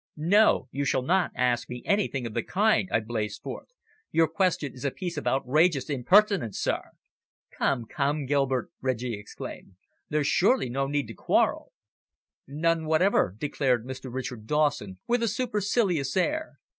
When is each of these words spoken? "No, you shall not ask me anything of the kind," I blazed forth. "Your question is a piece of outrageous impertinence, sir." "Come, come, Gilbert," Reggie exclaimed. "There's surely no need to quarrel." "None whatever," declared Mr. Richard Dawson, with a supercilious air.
"No, 0.17 0.67
you 0.71 0.83
shall 0.83 1.03
not 1.03 1.29
ask 1.35 1.69
me 1.69 1.83
anything 1.85 2.25
of 2.25 2.33
the 2.33 2.41
kind," 2.41 2.89
I 2.91 3.01
blazed 3.01 3.43
forth. 3.43 3.67
"Your 4.11 4.27
question 4.27 4.73
is 4.73 4.83
a 4.83 4.89
piece 4.89 5.15
of 5.15 5.27
outrageous 5.27 5.91
impertinence, 5.91 6.57
sir." 6.59 6.79
"Come, 7.55 7.85
come, 7.85 8.25
Gilbert," 8.25 8.71
Reggie 8.81 9.13
exclaimed. 9.19 9.75
"There's 10.09 10.25
surely 10.25 10.69
no 10.71 10.87
need 10.87 11.07
to 11.09 11.13
quarrel." 11.13 11.71
"None 12.47 12.85
whatever," 12.87 13.35
declared 13.37 13.85
Mr. 13.85 14.11
Richard 14.11 14.47
Dawson, 14.47 14.97
with 15.05 15.21
a 15.21 15.27
supercilious 15.27 16.17
air. 16.17 16.57